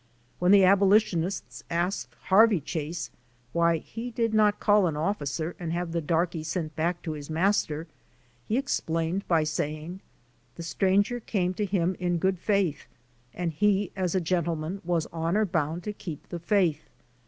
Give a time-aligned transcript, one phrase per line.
[0.39, 3.11] When the abolitionists asked Harvey Chase
[3.53, 7.29] why he did not call an officer and have the darkey sent back to his
[7.29, 7.85] master
[8.47, 9.99] he explained by saying,
[10.57, 12.87] ''the stranger came to him in good faith
[13.31, 16.89] and he, as a gentleman, was honor bound to keep the faith.''